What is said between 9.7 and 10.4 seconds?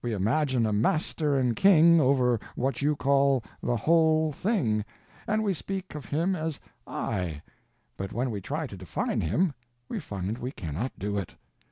we find